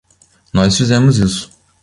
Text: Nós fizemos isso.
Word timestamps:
Nós 0.51 0.77
fizemos 0.77 1.19
isso. 1.19 1.51